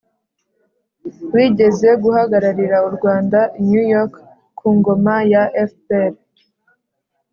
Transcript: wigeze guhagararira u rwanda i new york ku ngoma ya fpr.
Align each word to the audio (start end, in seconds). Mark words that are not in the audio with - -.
wigeze 1.33 1.87
guhagararira 2.03 2.77
u 2.87 2.89
rwanda 2.95 3.39
i 3.61 3.63
new 3.69 3.85
york 3.93 4.13
ku 4.57 4.67
ngoma 4.77 5.15
ya 5.31 5.43
fpr. 5.71 6.13